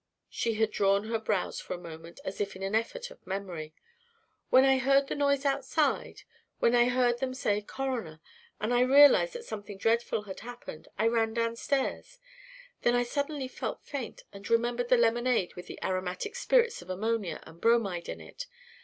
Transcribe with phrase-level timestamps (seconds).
[0.31, 3.75] She had drawn her brows for a moment as if in an effort of memory.
[4.49, 6.23] "When I heard the noise outside
[6.57, 8.19] when I heard them say 'coroner'
[8.59, 12.17] and realised that something dreadful had happened, I ran downstairs.
[12.81, 17.39] Then I suddenly felt faint and remembered the lemonade with the aromatic spirits of ammonia
[17.43, 18.47] and bromide in it.